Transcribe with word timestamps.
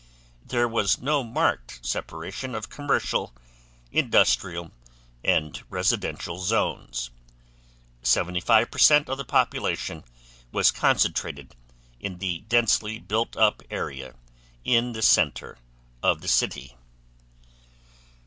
There 0.43 0.67
was 0.67 0.99
no 0.99 1.23
marked 1.23 1.79
separation 1.85 2.55
of 2.55 2.71
commercial, 2.71 3.35
industrial, 3.91 4.71
and 5.23 5.61
residential 5.69 6.39
zones. 6.39 7.11
75% 8.03 9.07
of 9.09 9.19
the 9.19 9.23
population 9.23 10.03
was 10.51 10.71
concentrated 10.71 11.55
in 11.99 12.17
the 12.17 12.39
densely 12.49 12.97
built 12.97 13.37
up 13.37 13.61
area 13.69 14.15
in 14.65 14.93
the 14.93 15.03
center 15.03 15.59
of 16.01 16.21
the 16.21 16.27
city. 16.27 16.75